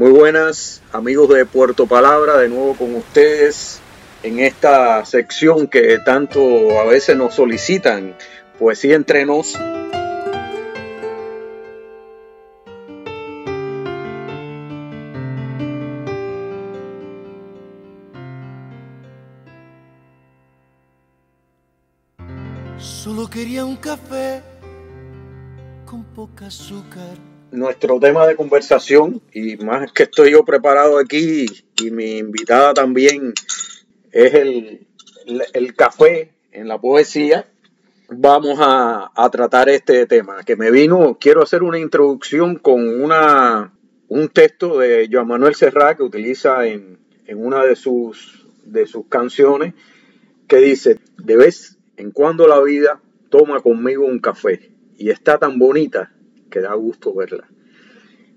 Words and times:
Muy 0.00 0.12
buenas 0.12 0.80
amigos 0.92 1.28
de 1.28 1.44
Puerto 1.44 1.86
Palabra, 1.86 2.38
de 2.38 2.48
nuevo 2.48 2.74
con 2.74 2.94
ustedes 2.94 3.82
en 4.22 4.38
esta 4.38 5.04
sección 5.04 5.66
que 5.66 5.98
tanto 5.98 6.80
a 6.80 6.86
veces 6.86 7.18
nos 7.18 7.34
solicitan, 7.34 8.16
poesía 8.58 8.96
entre 8.96 9.26
nos. 9.26 9.58
Solo 22.78 23.28
quería 23.28 23.66
un 23.66 23.76
café 23.76 24.40
con 25.84 26.04
poca 26.04 26.46
azúcar 26.46 27.29
nuestro 27.52 27.98
tema 27.98 28.26
de 28.26 28.36
conversación 28.36 29.20
y 29.32 29.56
más 29.56 29.92
que 29.92 30.04
estoy 30.04 30.32
yo 30.32 30.44
preparado 30.44 30.98
aquí 30.98 31.46
y 31.82 31.90
mi 31.90 32.18
invitada 32.18 32.74
también 32.74 33.32
es 34.12 34.34
el, 34.34 34.86
el, 35.52 35.74
café 35.74 36.32
en 36.52 36.68
la 36.68 36.78
poesía, 36.80 37.48
vamos 38.08 38.58
a, 38.60 39.10
a, 39.14 39.30
tratar 39.30 39.68
este 39.68 40.06
tema 40.06 40.42
que 40.44 40.56
me 40.56 40.70
vino, 40.70 41.16
quiero 41.20 41.42
hacer 41.42 41.62
una 41.62 41.78
introducción 41.78 42.56
con 42.56 43.02
una, 43.02 43.72
un 44.08 44.28
texto 44.28 44.78
de 44.78 45.08
Joan 45.10 45.28
Manuel 45.28 45.54
Serrat 45.54 45.96
que 45.96 46.02
utiliza 46.02 46.66
en, 46.66 46.98
en 47.26 47.44
una 47.44 47.64
de 47.64 47.76
sus, 47.76 48.46
de 48.64 48.86
sus 48.86 49.06
canciones 49.06 49.74
que 50.48 50.56
dice, 50.56 50.98
de 51.18 51.36
vez 51.36 51.78
en 51.96 52.10
cuando 52.10 52.48
la 52.48 52.60
vida 52.60 53.00
toma 53.28 53.60
conmigo 53.60 54.04
un 54.04 54.18
café 54.18 54.72
y 54.96 55.10
está 55.10 55.38
tan 55.38 55.58
bonita 55.58 56.12
que 56.50 56.60
da 56.60 56.74
gusto 56.74 57.14
verla. 57.14 57.48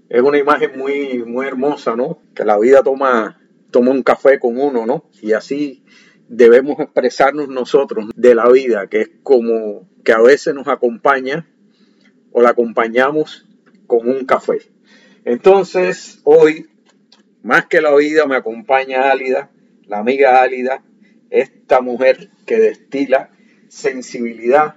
Es 0.10 0.22
una 0.22 0.38
imagen 0.38 0.78
muy, 0.78 1.24
muy 1.24 1.48
hermosa, 1.48 1.96
¿no? 1.96 2.20
Que 2.36 2.46
la 2.46 2.60
vida 2.60 2.84
toma, 2.84 3.42
toma 3.72 3.92
un 3.92 4.04
café 4.04 4.40
con 4.40 4.60
uno, 4.60 4.86
¿no? 4.86 5.10
Y 5.22 5.34
así 5.34 5.84
debemos 6.28 6.80
expresarnos 6.80 7.48
nosotros 7.50 8.10
de 8.16 8.36
la 8.36 8.50
vida, 8.50 8.88
que 8.88 9.02
es 9.02 9.12
como 9.24 9.90
que 10.04 10.12
a 10.12 10.22
veces 10.22 10.54
nos 10.54 10.68
acompaña 10.68 11.48
o 12.32 12.42
la 12.42 12.50
acompañamos 12.50 13.48
con 13.88 14.08
un 14.10 14.26
café. 14.26 14.60
Entonces, 15.26 16.22
hoy, 16.24 16.68
más 17.42 17.66
que 17.68 17.82
la 17.82 17.96
vida, 17.96 18.26
me 18.26 18.36
acompaña 18.36 19.12
Álida, 19.12 19.52
la 19.88 20.00
amiga 20.00 20.42
Álida, 20.42 20.84
esta 21.30 21.82
mujer 21.82 22.30
que 22.46 22.58
destila 22.58 23.32
sensibilidad 23.68 24.76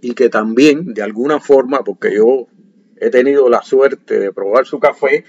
y 0.00 0.14
que 0.14 0.28
también, 0.28 0.94
de 0.94 1.02
alguna 1.02 1.40
forma, 1.40 1.82
porque 1.82 2.14
yo 2.14 2.46
he 2.98 3.10
tenido 3.10 3.48
la 3.48 3.62
suerte 3.62 4.18
de 4.18 4.32
probar 4.32 4.66
su 4.66 4.78
café, 4.78 5.24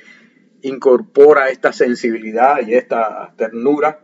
incorpora 0.62 1.50
esta 1.50 1.74
sensibilidad 1.74 2.58
y 2.66 2.74
esta 2.74 3.34
ternura 3.38 4.00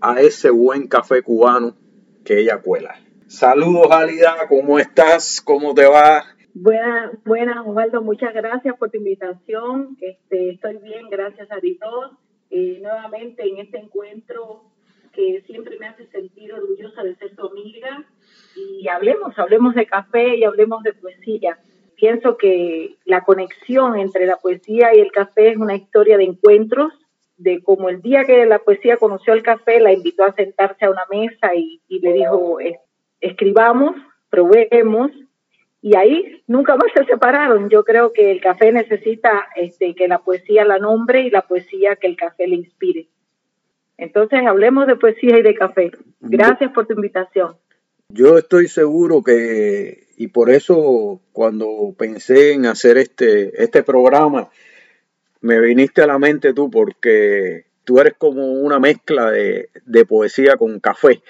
a 0.00 0.20
ese 0.20 0.50
buen 0.50 0.88
café 0.88 1.22
cubano 1.22 1.76
que 2.24 2.40
ella 2.40 2.58
cuela. 2.58 3.00
Saludos, 3.26 3.88
Alida, 3.90 4.36
¿cómo 4.48 4.78
estás? 4.78 5.40
¿Cómo 5.40 5.74
te 5.74 5.86
va? 5.86 6.24
Buenas, 6.54 7.12
buenas, 7.24 7.66
Osvaldo, 7.66 8.02
muchas 8.02 8.32
gracias 8.32 8.76
por 8.78 8.90
tu 8.90 8.98
invitación. 8.98 9.96
Este, 10.00 10.50
estoy 10.50 10.78
bien, 10.78 11.08
gracias 11.10 11.50
a 11.50 11.56
todos. 11.80 12.12
Eh, 12.50 12.78
nuevamente 12.80 13.42
en 13.42 13.58
este 13.58 13.78
encuentro 13.78 14.62
que 15.12 15.42
siempre 15.46 15.78
me 15.78 15.88
hace 15.88 16.06
sentir 16.08 16.52
orgullosa 16.52 17.02
de 17.02 17.16
ser 17.16 17.34
tu 17.34 17.48
amiga. 17.48 18.04
Y 18.56 18.88
hablemos, 18.88 19.38
hablemos 19.38 19.74
de 19.74 19.86
café 19.86 20.36
y 20.36 20.44
hablemos 20.44 20.82
de 20.82 20.92
poesía 20.92 21.58
pienso 21.96 22.36
que 22.36 22.96
la 23.04 23.22
conexión 23.22 23.98
entre 23.98 24.26
la 24.26 24.36
poesía 24.36 24.94
y 24.94 25.00
el 25.00 25.12
café 25.12 25.50
es 25.50 25.56
una 25.56 25.74
historia 25.74 26.16
de 26.16 26.24
encuentros, 26.24 26.92
de 27.36 27.62
como 27.62 27.88
el 27.88 28.00
día 28.00 28.24
que 28.24 28.46
la 28.46 28.58
poesía 28.58 28.96
conoció 28.96 29.32
el 29.32 29.42
café, 29.42 29.80
la 29.80 29.92
invitó 29.92 30.24
a 30.24 30.32
sentarse 30.32 30.84
a 30.84 30.90
una 30.90 31.04
mesa 31.10 31.54
y, 31.54 31.80
le 31.88 32.12
dijo, 32.12 32.58
escribamos, 33.20 33.96
probemos, 34.30 35.10
y 35.82 35.96
ahí 35.96 36.42
nunca 36.46 36.76
más 36.76 36.90
se 36.94 37.04
separaron. 37.04 37.68
Yo 37.68 37.84
creo 37.84 38.12
que 38.12 38.30
el 38.30 38.40
café 38.40 38.72
necesita 38.72 39.48
este, 39.54 39.94
que 39.94 40.08
la 40.08 40.18
poesía 40.18 40.64
la 40.64 40.78
nombre 40.78 41.20
y 41.22 41.30
la 41.30 41.42
poesía 41.42 41.96
que 41.96 42.06
el 42.06 42.16
café 42.16 42.48
le 42.48 42.56
inspire. 42.56 43.08
Entonces, 43.98 44.44
hablemos 44.46 44.86
de 44.86 44.96
poesía 44.96 45.38
y 45.38 45.42
de 45.42 45.54
café. 45.54 45.90
Gracias 46.20 46.72
por 46.72 46.86
tu 46.86 46.94
invitación. 46.94 47.56
Yo 48.08 48.38
estoy 48.38 48.68
seguro 48.68 49.22
que 49.22 50.06
y 50.16 50.28
por 50.28 50.50
eso 50.50 51.20
cuando 51.32 51.94
pensé 51.96 52.52
en 52.52 52.66
hacer 52.66 52.96
este, 52.96 53.62
este 53.62 53.82
programa, 53.82 54.48
me 55.42 55.60
viniste 55.60 56.02
a 56.02 56.06
la 56.06 56.18
mente 56.18 56.54
tú 56.54 56.70
porque 56.70 57.66
tú 57.84 58.00
eres 58.00 58.14
como 58.16 58.52
una 58.52 58.78
mezcla 58.78 59.30
de, 59.30 59.68
poesía 60.08 60.56
con 60.56 60.80
café. 60.80 61.22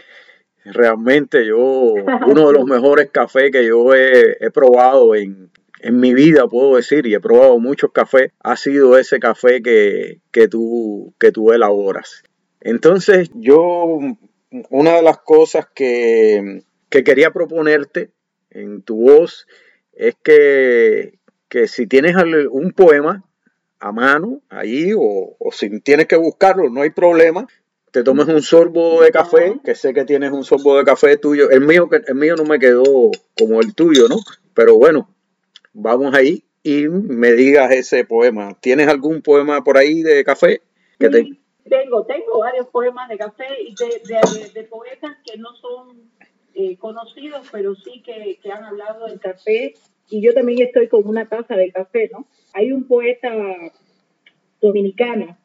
Realmente 0.65 1.45
yo, 1.47 1.59
uno 2.27 2.47
de 2.47 2.53
los 2.53 2.65
mejores 2.65 3.11
cafés 3.11 3.51
que 3.51 3.67
yo 3.67 3.93
he, 3.95 4.51
probado 4.53 5.15
en, 5.15 5.51
mi 5.91 6.15
vida, 6.15 6.49
puedo 6.49 6.77
decir, 6.77 7.07
y 7.07 7.15
he 7.15 7.21
probado 7.21 7.59
muchos 7.59 7.93
cafés, 7.93 8.33
ha 8.41 8.57
sido 8.57 8.99
ese 8.99 9.21
café 9.21 9.63
que, 9.63 10.21
que, 10.33 10.49
tú, 10.49 11.15
que 11.19 11.31
tú 11.31 11.53
elaboras. 11.53 12.25
Entonces 12.61 13.31
yo, 13.35 13.99
una 14.71 14.95
de 14.95 15.03
las 15.03 15.19
cosas 15.19 15.67
que, 15.73 16.65
que 16.89 17.05
quería 17.05 17.31
proponerte 17.33 18.11
en 18.51 18.83
tu 18.83 18.97
voz 18.97 19.47
es 19.93 20.15
que, 20.23 21.19
si 21.67 21.87
tienes 21.87 22.15
un 22.51 22.73
poema 22.73 23.25
a 23.79 23.93
mano 23.93 24.43
ahí 24.49 24.93
o, 24.97 25.37
si 25.53 25.81
tienes 25.81 26.07
que 26.07 26.17
buscarlo, 26.17 26.71
no 26.71 26.83
hay 26.83 26.91
problema. 26.91 27.47
Te 27.91 28.03
tomes 28.03 28.29
un 28.29 28.43
sorbo 28.43 29.03
de 29.03 29.11
café, 29.11 29.59
que 29.65 29.75
sé 29.75 29.95
que 29.95 30.05
tienes 30.05 30.31
un 30.31 30.45
sorbo 30.45 30.77
de 30.77 30.85
café 30.85 31.17
tuyo. 31.17 31.51
El 31.51 31.63
mío, 31.63 31.89
el 32.07 32.15
mío 32.15 32.37
no 32.37 32.45
me 32.45 32.59
quedó 32.59 33.11
como 33.39 33.61
el 33.61 33.75
tuyo, 33.75 34.07
¿no? 34.09 34.17
Pero 34.53 34.77
bueno, 34.77 35.09
vamos 35.73 36.15
ahí 36.15 36.45
y 36.63 36.89
me 36.89 37.33
digas 37.33 37.71
ese 37.73 38.05
poema. 38.05 38.55
¿Tienes 38.61 38.89
algún 38.89 39.23
poema 39.23 39.65
por 39.65 39.79
ahí 39.79 40.03
de 40.03 40.25
café? 40.25 40.61
Que 40.99 41.09
Tengo, 41.09 42.05
tengo 42.05 42.39
varios 42.41 42.67
poemas 42.67 43.09
de 43.09 43.17
café 43.17 43.47
y 43.63 43.75
de 43.75 44.63
poetas 44.65 45.17
que 45.25 45.39
no 45.39 45.55
son 45.55 46.11
eh, 46.59 46.77
conocidos, 46.79 47.47
pero 47.53 47.75
sí 47.75 48.03
que, 48.03 48.39
que, 48.43 48.51
han 48.51 48.65
hablado 48.65 49.07
del 49.07 49.21
café. 49.21 49.75
Y 50.09 50.23
yo 50.23 50.33
también 50.33 50.63
estoy 50.63 50.89
con 50.89 51.07
una 51.07 51.29
taza 51.29 51.55
de 51.55 51.71
café, 51.71 52.09
¿no? 52.11 52.27
Hay 52.55 52.73
un 52.73 52.89
poeta 52.89 53.31
dominicano, 54.63 55.37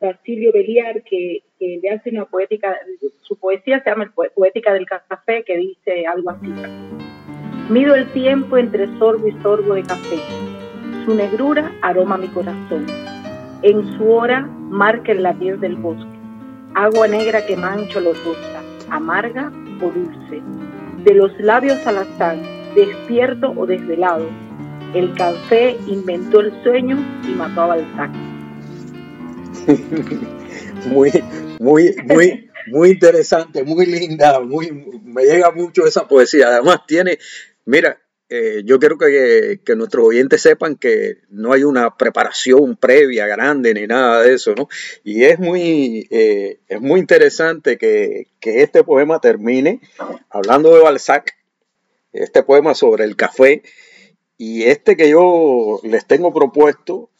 Basilio 0.00 0.52
Beliar, 0.52 1.02
que, 1.02 1.42
que 1.58 1.80
le 1.82 1.90
hace 1.90 2.10
una 2.10 2.24
poética, 2.24 2.78
su 3.22 3.38
poesía 3.38 3.82
se 3.82 3.90
llama 3.90 4.12
Poética 4.34 4.72
del 4.72 4.86
Café, 4.86 5.44
que 5.44 5.58
dice 5.58 6.06
algo 6.06 6.30
así. 6.30 6.48
Mido 7.68 7.94
el 7.94 8.10
tiempo 8.12 8.56
entre 8.56 8.86
sorbo 8.98 9.28
y 9.28 9.32
sorbo 9.42 9.74
de 9.74 9.82
café. 9.82 10.16
Su 11.04 11.14
negrura 11.14 11.72
aroma 11.82 12.16
mi 12.16 12.28
corazón. 12.28 12.86
En 13.62 13.98
su 13.98 14.10
hora 14.10 14.40
marca 14.40 15.12
el 15.12 15.22
latir 15.22 15.58
del 15.58 15.76
bosque. 15.76 16.10
Agua 16.74 17.06
negra 17.06 17.44
que 17.46 17.56
mancho 17.56 18.00
los 18.00 18.22
rosa, 18.24 18.62
amarga 18.90 19.52
dulce, 19.90 20.42
de 21.04 21.14
los 21.14 21.38
labios 21.40 21.86
al 21.86 21.98
azar, 21.98 22.36
despierto 22.74 23.52
o 23.56 23.66
desvelado. 23.66 24.28
El 24.94 25.14
café 25.14 25.76
inventó 25.86 26.40
el 26.40 26.52
sueño 26.62 26.96
y 27.26 27.34
mató 27.34 27.62
a 27.62 27.66
Balzac. 27.66 28.10
muy, 30.86 31.10
muy, 31.58 31.96
muy, 32.04 32.50
muy 32.66 32.90
interesante, 32.90 33.64
muy 33.64 33.86
linda, 33.86 34.40
muy, 34.40 34.70
me 35.04 35.24
llega 35.24 35.50
mucho 35.50 35.86
esa 35.86 36.06
poesía. 36.06 36.48
Además 36.48 36.80
tiene, 36.86 37.18
mira, 37.64 37.98
eh, 38.36 38.62
yo 38.64 38.80
quiero 38.80 38.98
que, 38.98 39.60
nuestros 39.76 40.08
oyentes 40.08 40.42
sepan 40.42 40.74
que 40.74 41.18
no 41.30 41.52
hay 41.52 41.62
una 41.62 41.96
preparación 41.96 42.76
previa 42.76 43.28
grande 43.28 43.72
ni 43.74 43.86
nada 43.86 44.22
de 44.22 44.34
eso, 44.34 44.56
¿no? 44.56 44.68
Y 45.04 45.22
es 45.22 45.38
muy, 45.38 46.08
eh, 46.10 46.58
es 46.66 46.80
muy 46.80 46.98
interesante 46.98 47.78
que, 47.78 48.26
este 48.40 48.82
poema 48.82 49.20
termine 49.20 49.80
hablando 50.30 50.74
de 50.74 50.82
Balzac, 50.82 51.32
este 52.12 52.42
poema 52.42 52.74
sobre 52.74 53.04
el 53.04 53.14
café, 53.14 53.62
y 54.36 54.64
este 54.64 54.96
que 54.96 55.08
yo 55.08 55.78
les 55.84 56.04
tengo 56.04 56.34
propuesto 56.34 57.10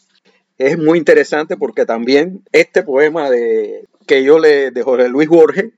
es 0.59 0.77
muy 0.77 0.99
interesante 0.99 1.57
porque 1.57 1.87
también 1.87 2.43
este 2.51 2.83
poema 2.83 3.31
de, 3.31 3.87
que 4.09 4.25
yo 4.25 4.41
le 4.41 4.73
de 4.73 4.83
Jorge 4.83 5.09
Luis 5.09 5.29
Borges, 5.29 5.71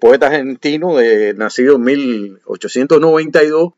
poeta 0.00 0.28
argentino 0.28 0.96
de, 0.96 1.34
nacido 1.34 1.76
en 1.76 1.82
1892, 1.82 3.74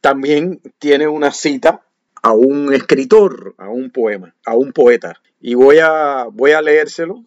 también 0.00 0.60
tiene 0.78 1.08
una 1.08 1.32
cita 1.32 1.82
a 2.22 2.32
un 2.32 2.72
escritor, 2.74 3.54
a 3.58 3.68
un 3.68 3.90
poema, 3.90 4.34
a 4.44 4.56
un 4.56 4.72
poeta. 4.72 5.20
Y 5.40 5.54
voy 5.54 5.78
a, 5.80 6.26
voy 6.32 6.52
a 6.52 6.62
leérselo. 6.62 7.24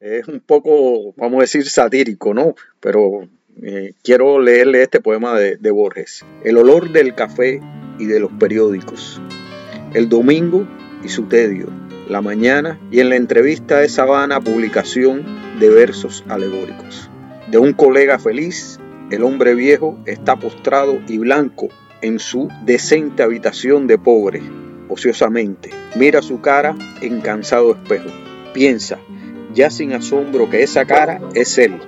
Es 0.00 0.26
un 0.28 0.40
poco, 0.40 1.14
vamos 1.16 1.38
a 1.38 1.42
decir, 1.42 1.68
satírico, 1.68 2.34
¿no? 2.34 2.54
Pero 2.80 3.28
eh, 3.62 3.94
quiero 4.02 4.40
leerle 4.40 4.82
este 4.82 5.00
poema 5.00 5.38
de, 5.38 5.56
de 5.56 5.70
Borges. 5.70 6.24
El 6.44 6.58
olor 6.58 6.90
del 6.92 7.14
café 7.14 7.60
y 7.98 8.06
de 8.06 8.20
los 8.20 8.32
periódicos. 8.32 9.20
El 9.94 10.08
domingo 10.08 10.66
y 11.04 11.08
su 11.08 11.24
tedio. 11.24 11.68
La 12.08 12.20
Mañana 12.20 12.80
y 12.90 13.00
en 13.00 13.08
la 13.08 13.16
entrevista 13.16 13.78
de 13.78 13.88
Sabana 13.88 14.40
publicación 14.40 15.24
de 15.60 15.70
versos 15.70 16.24
alegóricos. 16.28 17.08
De 17.50 17.58
un 17.58 17.72
colega 17.72 18.18
feliz, 18.18 18.80
el 19.12 19.24
hombre 19.24 19.54
viejo 19.54 19.98
está 20.06 20.36
postrado 20.36 20.98
y 21.06 21.18
blanco 21.18 21.68
en 22.00 22.18
su 22.18 22.48
decente 22.64 23.22
habitación 23.22 23.86
de 23.86 23.98
pobre, 23.98 24.42
ociosamente. 24.88 25.70
Mira 25.96 26.22
su 26.22 26.40
cara 26.40 26.74
en 27.02 27.20
cansado 27.20 27.72
espejo. 27.72 28.08
Piensa, 28.54 28.98
ya 29.52 29.68
sin 29.68 29.92
asombro, 29.92 30.48
que 30.48 30.62
esa 30.62 30.86
cara 30.86 31.20
es 31.34 31.58
él. 31.58 31.78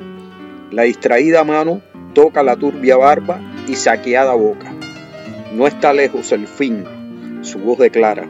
La 0.71 0.83
distraída 0.83 1.45
mano 1.45 1.81
toca 2.13 2.43
la 2.43 2.57
turbia 2.57 2.99
barba 2.99 3.41
y 3.67 3.75
saqueada 3.75 4.35
boca. 4.35 4.73
No 5.55 5.67
está 5.67 5.95
lejos 5.95 6.31
el 6.31 6.47
fin, 6.47 6.85
su 7.41 7.59
voz 7.59 7.79
declara. 7.79 8.29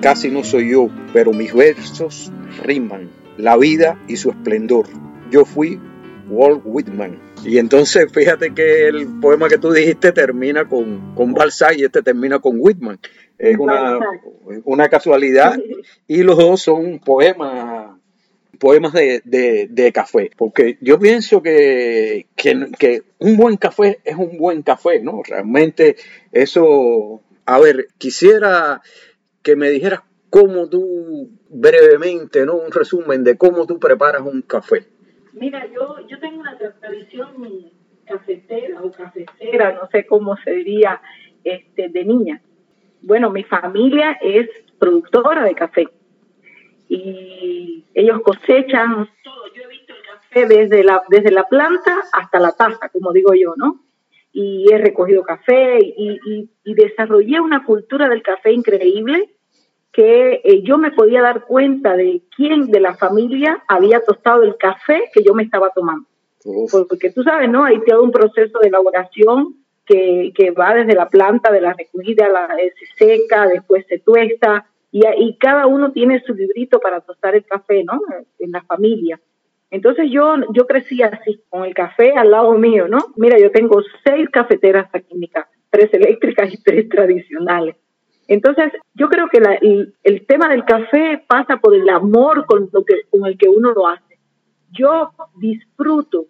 Casi 0.00 0.30
no 0.30 0.44
soy 0.44 0.70
yo, 0.70 0.88
pero 1.12 1.32
mis 1.32 1.52
versos 1.52 2.30
riman 2.62 3.10
la 3.36 3.56
vida 3.56 3.98
y 4.06 4.16
su 4.16 4.30
esplendor. 4.30 4.86
Yo 5.30 5.44
fui 5.44 5.80
Walt 6.28 6.62
Whitman. 6.64 7.27
Y 7.44 7.58
entonces 7.58 8.10
fíjate 8.12 8.54
que 8.54 8.88
el 8.88 9.20
poema 9.20 9.48
que 9.48 9.58
tú 9.58 9.72
dijiste 9.72 10.12
termina 10.12 10.68
con, 10.68 11.14
con 11.14 11.32
Balzac 11.32 11.76
y 11.76 11.84
este 11.84 12.02
termina 12.02 12.38
con 12.38 12.56
Whitman. 12.58 12.98
Es 13.38 13.56
una, 13.56 13.98
una 14.64 14.88
casualidad 14.88 15.56
y 16.06 16.22
los 16.22 16.36
dos 16.36 16.62
son 16.62 16.98
poemas 16.98 17.98
poemas 18.58 18.92
de, 18.92 19.22
de, 19.70 19.92
café, 19.92 20.30
porque 20.36 20.78
yo 20.80 20.98
pienso 20.98 21.42
que, 21.42 22.26
que, 22.34 22.66
que, 22.78 23.02
un 23.18 23.36
buen 23.36 23.56
café 23.56 24.00
es 24.04 24.16
un 24.16 24.36
buen 24.36 24.62
café, 24.62 25.00
¿no? 25.00 25.22
Realmente 25.22 25.96
eso, 26.32 27.20
a 27.46 27.60
ver, 27.60 27.88
quisiera 27.98 28.82
que 29.42 29.56
me 29.56 29.70
dijeras 29.70 30.00
cómo 30.30 30.68
tú, 30.68 31.30
brevemente, 31.48 32.44
¿no? 32.44 32.56
Un 32.56 32.72
resumen 32.72 33.24
de 33.24 33.36
cómo 33.36 33.66
tú 33.66 33.78
preparas 33.78 34.22
un 34.22 34.42
café. 34.42 34.86
Mira, 35.32 35.66
yo, 35.66 36.06
yo 36.06 36.18
tengo 36.18 36.40
una 36.40 36.56
tradición 36.56 37.34
cafetera 38.06 38.82
o 38.82 38.90
cafetera, 38.90 39.72
no 39.72 39.88
sé 39.88 40.06
cómo 40.06 40.36
se 40.36 40.50
diría, 40.52 41.00
este, 41.44 41.88
de 41.88 42.04
niña. 42.04 42.42
Bueno, 43.02 43.30
mi 43.30 43.44
familia 43.44 44.18
es 44.20 44.48
productora 44.78 45.44
de 45.44 45.54
café 45.54 45.88
y 46.88 47.84
ellos 47.94 48.20
cosechan 48.22 49.08
todo. 49.22 49.52
Yo 49.54 49.62
he 49.62 49.68
visto 49.68 49.94
el 49.94 50.02
café 50.02 50.46
desde 50.46 50.82
la, 50.82 51.02
desde 51.08 51.30
la 51.30 51.44
planta 51.44 52.02
hasta 52.12 52.40
la 52.40 52.52
taza, 52.52 52.88
como 52.88 53.12
digo 53.12 53.34
yo, 53.34 53.54
¿no? 53.56 53.84
Y 54.32 54.72
he 54.72 54.78
recogido 54.78 55.22
café 55.22 55.78
y, 55.80 56.18
y, 56.24 56.50
y 56.64 56.74
desarrollé 56.74 57.40
una 57.40 57.64
cultura 57.64 58.08
del 58.08 58.22
café 58.22 58.52
increíble 58.52 59.37
que 59.98 60.42
eh, 60.44 60.62
yo 60.62 60.78
me 60.78 60.92
podía 60.92 61.20
dar 61.20 61.44
cuenta 61.44 61.96
de 61.96 62.22
quién 62.36 62.70
de 62.70 62.78
la 62.78 62.94
familia 62.94 63.64
había 63.66 63.98
tostado 63.98 64.44
el 64.44 64.56
café 64.56 65.10
que 65.12 65.24
yo 65.24 65.34
me 65.34 65.42
estaba 65.42 65.70
tomando. 65.70 66.06
Porque 66.70 67.10
tú 67.10 67.24
sabes, 67.24 67.50
¿no? 67.50 67.64
Hay 67.64 67.80
todo 67.84 68.04
un 68.04 68.12
proceso 68.12 68.60
de 68.60 68.68
elaboración 68.68 69.56
que, 69.84 70.30
que 70.36 70.52
va 70.52 70.72
desde 70.74 70.94
la 70.94 71.08
planta, 71.08 71.50
de 71.50 71.60
la 71.60 71.72
recogida, 71.72 72.28
la, 72.28 72.46
eh, 72.62 72.72
se 72.78 73.06
seca, 73.06 73.48
después 73.48 73.86
se 73.88 73.98
tuesta, 73.98 74.66
y, 74.92 75.02
y, 75.04 75.36
cada 75.36 75.66
uno 75.66 75.90
tiene 75.90 76.22
su 76.24 76.32
librito 76.32 76.78
para 76.78 77.00
tostar 77.00 77.34
el 77.34 77.44
café, 77.44 77.82
¿no? 77.82 78.00
En 78.38 78.52
la 78.52 78.62
familia. 78.62 79.18
Entonces 79.68 80.12
yo, 80.12 80.36
yo 80.52 80.64
crecí 80.68 81.02
así, 81.02 81.42
con 81.48 81.64
el 81.64 81.74
café 81.74 82.12
al 82.12 82.30
lado 82.30 82.52
mío, 82.52 82.86
¿no? 82.86 82.98
Mira, 83.16 83.36
yo 83.36 83.50
tengo 83.50 83.82
seis 84.04 84.28
cafeteras 84.30 84.88
aquí 84.92 85.12
en 85.12 85.18
mi 85.18 85.28
casa, 85.28 85.50
tres 85.70 85.92
eléctricas 85.92 86.54
y 86.54 86.62
tres 86.62 86.88
tradicionales. 86.88 87.74
Entonces, 88.28 88.72
yo 88.94 89.08
creo 89.08 89.28
que 89.28 89.38
el, 90.04 90.26
tema 90.26 90.50
del 90.50 90.64
café 90.66 91.24
pasa 91.26 91.56
por 91.56 91.74
el 91.74 91.88
amor 91.88 92.44
con, 92.44 92.68
lo 92.70 92.84
que, 92.84 93.00
con 93.10 93.26
el 93.26 93.38
que 93.38 93.48
uno 93.48 93.72
lo 93.72 93.88
hace. 93.88 94.18
Yo 94.70 95.10
disfruto 95.36 96.26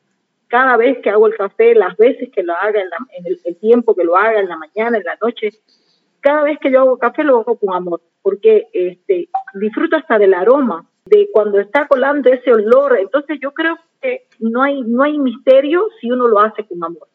cada 0.46 0.76
vez 0.76 0.98
que 1.02 1.10
hago 1.10 1.26
el 1.26 1.36
café, 1.36 1.74
las 1.74 1.96
veces 1.96 2.30
que 2.32 2.44
lo 2.44 2.54
haga, 2.54 2.80
en, 2.80 3.26
el, 3.26 3.56
tiempo 3.56 3.96
que 3.96 4.04
lo 4.04 4.16
haga, 4.16 4.38
en 4.38 4.48
la 4.48 4.56
mañana, 4.56 4.98
en 4.98 5.04
la 5.04 5.18
noche, 5.20 5.50
cada 6.20 6.44
vez 6.44 6.58
que 6.60 6.70
yo 6.70 6.80
hago 6.80 6.98
café 6.98 7.24
lo 7.24 7.40
hago 7.40 7.58
con 7.58 7.74
amor, 7.74 8.00
porque 8.22 8.68
este, 8.72 9.28
disfruto 9.54 9.96
hasta 9.96 10.18
del 10.18 10.34
aroma, 10.34 10.86
de 11.04 11.28
cuando 11.32 11.58
está 11.58 11.88
colando 11.88 12.30
ese 12.30 12.52
olor. 12.52 12.96
Entonces 12.96 13.40
yo 13.42 13.52
creo 13.52 13.76
que 14.00 14.28
no 14.38 14.62
hay, 14.62 14.82
no 14.82 15.02
hay 15.02 15.18
misterio 15.18 15.88
si 16.00 16.12
uno 16.12 16.28
lo 16.28 16.38
hace 16.38 16.64
con 16.64 16.84
amor, 16.84 17.08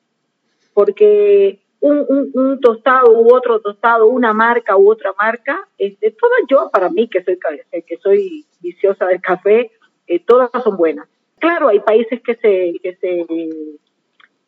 porque 0.74 1.63
un, 1.84 2.32
un, 2.34 2.60
tostado 2.62 3.12
u 3.12 3.36
otro 3.36 3.60
tostado, 3.60 4.08
una 4.08 4.34
marca 4.34 4.78
u 4.78 4.90
otra 4.90 5.14
marca, 5.18 5.68
este, 5.78 6.12
todas 6.12 6.40
yo, 6.48 6.70
para 6.72 6.90
mí 6.90 7.10
que 7.10 7.24
soy, 7.24 7.38
que 7.86 7.98
soy 7.98 8.46
viciosa 8.62 9.06
del 9.06 9.20
café, 9.20 9.72
eh, 10.08 10.20
todas 10.20 10.50
son 10.64 10.78
buenas. 10.78 11.08
Claro, 11.40 11.68
hay 11.68 11.82
países 11.82 12.22
que 12.22 12.36
se, 12.36 12.80
que 12.82 12.96
se 12.96 13.26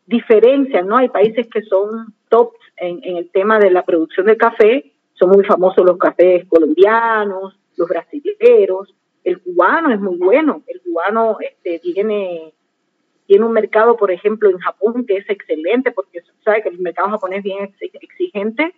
diferencian, 0.05 0.87
¿no? 0.87 0.95
Hay 0.95 1.09
países 1.09 1.47
que 1.47 1.61
son 1.63 2.13
tops 2.29 2.57
en, 2.77 3.01
en 3.03 3.17
el 3.17 3.29
tema 3.31 3.59
de 3.59 3.69
la 3.69 3.83
producción 3.83 4.27
de 4.27 4.37
café, 4.37 4.93
son 5.13 5.31
muy 5.31 5.43
famosos 5.43 5.85
los 5.85 5.97
cafés 5.97 6.45
colombianos, 6.47 7.59
los 7.75 7.89
brasileños, 7.89 8.95
el 9.25 9.41
cubano 9.41 9.91
es 9.91 9.99
muy 9.99 10.17
bueno, 10.17 10.63
el 10.67 10.81
cubano 10.81 11.37
este, 11.41 11.79
tiene 11.79 12.53
tiene 13.27 13.45
un 13.45 13.53
mercado, 13.53 13.97
por 13.97 14.11
ejemplo, 14.11 14.49
en 14.49 14.57
Japón 14.59 15.05
que 15.05 15.17
es 15.17 15.29
excelente 15.29 15.91
porque 15.91 16.21
sabe 16.43 16.63
que 16.63 16.69
el 16.69 16.79
mercado 16.79 17.09
japonés 17.09 17.39
es 17.39 17.43
bien 17.43 17.75
exigente 18.01 18.73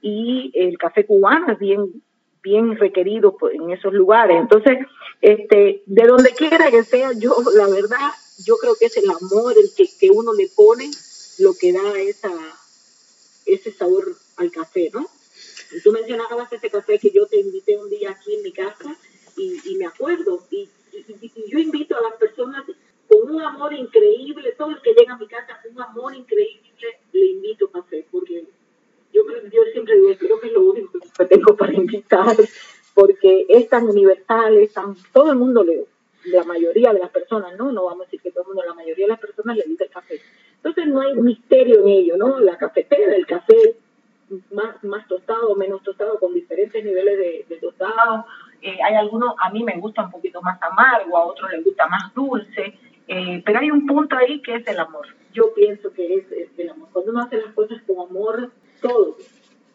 y 0.00 0.50
el 0.54 0.76
café 0.78 1.06
cubano 1.06 1.52
es 1.52 1.58
bien 1.58 2.02
bien 2.42 2.76
requerido 2.76 3.36
en 3.52 3.70
esos 3.70 3.92
lugares. 3.92 4.36
Entonces, 4.40 4.78
este, 5.20 5.82
de 5.86 6.06
donde 6.06 6.30
quiera 6.32 6.70
que 6.70 6.82
sea, 6.82 7.12
yo 7.12 7.36
la 7.54 7.68
verdad, 7.68 8.10
yo 8.44 8.56
creo 8.56 8.74
que 8.78 8.86
es 8.86 8.96
el 8.96 9.08
amor 9.08 9.54
el 9.56 9.70
que, 9.76 9.84
que 9.98 10.10
uno 10.10 10.32
le 10.34 10.48
pone 10.48 10.90
lo 11.38 11.54
que 11.54 11.72
da 11.72 12.00
esa, 12.00 12.32
ese 13.46 13.72
sabor 13.72 14.04
al 14.36 14.50
café, 14.50 14.90
¿no? 14.92 15.06
Y 15.74 15.80
tú 15.82 15.92
mencionabas 15.92 16.52
ese 16.52 16.68
café 16.68 16.98
que 16.98 17.10
yo 17.10 17.26
te 17.26 17.40
invité 17.40 17.78
un 17.78 17.88
día 17.88 18.10
aquí 18.10 18.34
en 18.34 18.42
mi 18.42 18.52
casa 18.52 18.96
y, 19.36 19.56
y 19.64 19.76
me 19.76 19.86
acuerdo, 19.86 20.44
y, 20.50 20.68
y, 20.92 21.50
yo 21.50 21.58
invito 21.58 21.96
a 21.96 22.02
las 22.02 22.14
personas 22.14 22.64
con 23.12 23.34
un 23.34 23.42
amor 23.42 23.74
increíble, 23.74 24.54
todo 24.56 24.70
el 24.70 24.80
que 24.80 24.94
llega 24.94 25.14
a 25.14 25.18
mi 25.18 25.26
casa 25.26 25.60
con 25.62 25.72
un 25.74 25.82
amor 25.82 26.14
increíble, 26.14 26.70
le 27.12 27.26
invito 27.26 27.66
a 27.66 27.72
café, 27.72 28.06
porque 28.10 28.44
yo, 29.12 29.22
yo 29.52 29.62
siempre 29.72 29.96
digo, 29.96 30.16
creo 30.18 30.40
que 30.40 30.46
es 30.46 30.52
lo 30.52 30.62
único 30.62 30.98
que 31.18 31.24
tengo 31.26 31.56
para 31.56 31.74
invitar, 31.74 32.36
porque 32.94 33.46
es 33.48 33.68
tan 33.68 33.86
universal, 33.86 34.56
es 34.56 34.72
tan, 34.72 34.96
todo 35.12 35.30
el 35.30 35.38
mundo 35.38 35.62
le, 35.62 35.86
la 36.24 36.44
mayoría 36.44 36.92
de 36.92 37.00
las 37.00 37.10
personas, 37.10 37.56
¿no? 37.58 37.70
No 37.72 37.84
vamos 37.84 38.02
a 38.02 38.04
decir 38.04 38.20
que 38.20 38.30
todo 38.30 38.44
el 38.44 38.48
mundo, 38.48 38.62
la 38.66 38.74
mayoría 38.74 39.04
de 39.04 39.10
las 39.10 39.20
personas 39.20 39.56
le 39.56 39.64
gusta 39.66 39.84
el 39.84 39.90
café. 39.90 40.20
Entonces 40.56 40.86
no 40.86 41.00
hay 41.00 41.14
misterio 41.14 41.80
en 41.80 41.88
ello, 41.88 42.16
¿no? 42.16 42.40
La 42.40 42.56
cafetera, 42.56 43.14
el 43.14 43.26
café 43.26 43.76
más, 44.50 44.82
más 44.84 45.06
tostado, 45.08 45.54
menos 45.56 45.82
tostado, 45.82 46.18
con 46.18 46.32
diferentes 46.32 46.82
niveles 46.84 47.18
de, 47.18 47.46
de 47.48 47.56
tostado. 47.60 48.24
Eh, 48.62 48.78
hay 48.82 48.94
algunos, 48.94 49.34
a 49.42 49.50
mí 49.50 49.64
me 49.64 49.76
gusta 49.78 50.04
un 50.04 50.10
poquito 50.10 50.40
más 50.40 50.62
amargo, 50.62 51.16
a 51.18 51.24
otros 51.24 51.50
les 51.50 51.64
gusta 51.64 51.86
más 51.88 52.14
dulce. 52.14 52.78
Eh, 53.08 53.42
pero 53.44 53.58
hay 53.58 53.70
un 53.70 53.86
punto 53.86 54.16
ahí 54.16 54.40
que 54.42 54.56
es 54.56 54.66
el 54.66 54.78
amor. 54.78 55.06
Yo 55.32 55.52
pienso 55.54 55.92
que 55.92 56.14
es, 56.14 56.26
el 56.58 56.70
amor. 56.70 56.88
Cuando 56.92 57.12
uno 57.12 57.22
hace 57.22 57.38
las 57.38 57.54
cosas 57.54 57.82
con 57.86 58.08
amor, 58.08 58.50
todo, 58.80 59.16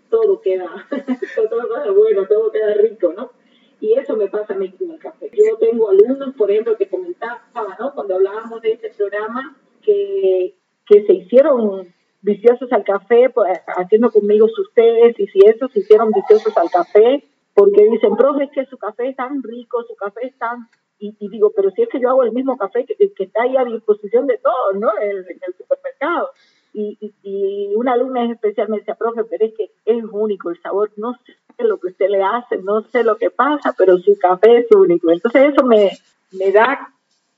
todo 0.09 0.41
queda, 0.41 0.69
todo 1.49 1.67
queda 1.67 1.91
bueno, 1.91 2.25
todo 2.27 2.51
queda 2.51 2.73
rico, 2.75 3.13
¿no? 3.15 3.31
Y 3.79 3.93
eso 3.93 4.15
me 4.15 4.27
pasa 4.27 4.53
a 4.53 4.57
mí 4.57 4.71
con 4.71 4.91
el 4.91 4.99
café. 4.99 5.29
Yo 5.33 5.57
tengo 5.57 5.89
alumnos, 5.89 6.33
por 6.35 6.49
ejemplo, 6.49 6.77
que 6.77 6.89
comentaban, 6.89 7.41
¿no? 7.79 7.93
Cuando 7.93 8.15
hablábamos 8.15 8.61
de 8.61 8.71
este 8.71 8.89
programa, 8.89 9.55
que, 9.83 10.55
que 10.85 11.05
se 11.05 11.13
hicieron 11.13 11.93
viciosos 12.21 12.71
al 12.71 12.83
café, 12.83 13.29
pues, 13.29 13.59
haciendo 13.77 14.11
conmigo 14.11 14.47
sus 14.47 14.73
tés, 14.73 15.19
y 15.19 15.27
si 15.27 15.39
esos 15.45 15.71
se 15.71 15.79
hicieron 15.79 16.11
viciosos 16.11 16.55
al 16.57 16.69
café, 16.71 17.23
porque 17.53 17.85
dicen, 17.89 18.15
profe, 18.15 18.45
es 18.45 18.51
que 18.51 18.65
su 18.65 18.77
café 18.77 19.09
es 19.09 19.15
tan 19.15 19.41
rico, 19.43 19.83
su 19.83 19.95
café 19.95 20.27
es 20.27 20.37
tan 20.37 20.67
y, 20.99 21.29
digo, 21.29 21.51
pero 21.55 21.71
si 21.71 21.83
es 21.83 21.89
que 21.89 21.99
yo 21.99 22.09
hago 22.09 22.23
el 22.23 22.31
mismo 22.31 22.57
café 22.57 22.85
que, 22.85 22.95
que 22.95 23.23
está 23.23 23.43
ahí 23.43 23.55
a 23.55 23.65
disposición 23.65 24.25
de 24.27 24.37
todos, 24.37 24.79
¿no? 24.79 24.89
En, 25.01 25.17
el 25.17 25.55
supermercado. 25.57 26.29
Y, 26.73 26.97
y, 27.23 27.73
una 27.75 27.93
alumna 27.93 28.23
en 28.23 28.31
especial 28.31 28.69
me 28.69 28.77
decía, 28.77 28.95
profe, 28.95 29.23
pero 29.25 29.45
es 29.45 29.53
que 29.55 29.71
es 29.85 30.03
único 30.11 30.49
el 30.49 30.61
sabor, 30.61 30.91
no 30.97 31.13
sé 31.13 31.63
lo 31.63 31.79
que 31.79 31.87
usted 31.87 32.09
le 32.09 32.23
hace, 32.23 32.57
no 32.57 32.81
sé 32.81 33.03
lo 33.03 33.17
que 33.17 33.29
pasa, 33.29 33.73
pero 33.77 33.97
su 33.97 34.17
café 34.17 34.59
es 34.59 34.71
único. 34.71 35.11
Entonces 35.11 35.53
eso 35.53 35.65
me, 35.65 35.91
me 36.31 36.51
da 36.51 36.93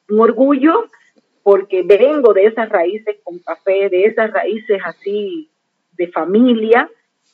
un 0.10 0.20
orgullo 0.20 0.86
porque 1.44 1.84
vengo 1.84 2.34
de 2.34 2.46
esas 2.46 2.70
raíces 2.70 3.18
con 3.24 3.40
café, 3.40 3.90
de 3.90 4.06
esas 4.06 4.32
raíces 4.32 4.80
así 4.86 5.50
de 5.94 6.08
familia, 6.08 6.90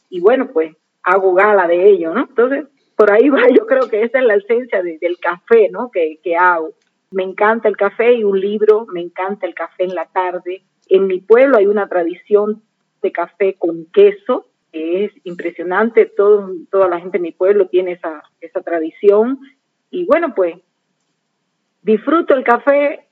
y 0.10 0.20
bueno, 0.20 0.50
pues 0.51 0.75
hago 1.03 1.34
gala 1.34 1.67
de 1.67 1.88
ello, 1.89 2.13
¿no? 2.13 2.22
Entonces, 2.22 2.65
por 2.95 3.11
ahí 3.11 3.29
va, 3.29 3.47
yo 3.49 3.65
creo 3.65 3.89
que 3.89 4.03
esa 4.03 4.19
es 4.19 4.25
la 4.25 4.35
esencia 4.35 4.81
del 4.81 5.17
café, 5.19 5.69
¿no? 5.69 5.91
Que, 5.91 6.19
que 6.23 6.35
hago. 6.35 6.73
Me 7.11 7.23
encanta 7.23 7.69
el 7.69 7.77
café 7.77 8.13
y 8.13 8.23
un 8.23 8.39
libro, 8.39 8.85
me 8.87 9.01
encanta 9.01 9.45
el 9.45 9.53
café 9.53 9.83
en 9.83 9.95
la 9.95 10.05
tarde. 10.05 10.63
En 10.89 11.07
mi 11.07 11.19
pueblo 11.19 11.57
hay 11.57 11.67
una 11.67 11.87
tradición 11.87 12.61
de 13.01 13.11
café 13.11 13.53
con 13.53 13.85
queso, 13.93 14.47
que 14.71 15.05
es 15.05 15.11
impresionante, 15.23 16.05
Todo, 16.05 16.51
toda 16.69 16.89
la 16.89 16.99
gente 16.99 17.17
en 17.17 17.23
mi 17.23 17.31
pueblo 17.31 17.67
tiene 17.67 17.93
esa, 17.93 18.23
esa 18.41 18.61
tradición 18.61 19.39
y 19.89 20.05
bueno, 20.05 20.33
pues 20.35 20.55
disfruto 21.81 22.33
el 22.33 22.43
café 22.43 23.04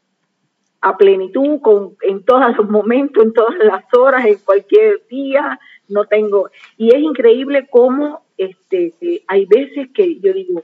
a 0.84 0.98
plenitud, 0.98 1.62
con, 1.62 1.96
en 2.02 2.24
todos 2.26 2.58
los 2.58 2.70
momentos, 2.70 3.24
en 3.24 3.32
todas 3.32 3.56
las 3.64 3.86
horas, 3.98 4.26
en 4.26 4.38
cualquier 4.44 5.02
día, 5.10 5.58
no 5.88 6.06
tengo, 6.06 6.50
y 6.78 6.94
es 6.94 7.02
increíble 7.02 7.68
cómo 7.72 8.26
este, 8.38 8.94
hay 9.28 9.46
veces 9.46 9.90
que 9.94 10.20
yo 10.20 10.34
digo, 10.34 10.64